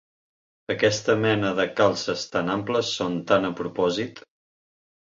Aquesta 0.73 1.15
mena 1.25 1.51
de 1.61 1.67
calces 1.81 2.27
tan 2.37 2.51
amples 2.57 2.91
són 2.99 3.21
tant 3.35 3.49
a 3.53 3.57
propòsit! 3.63 4.29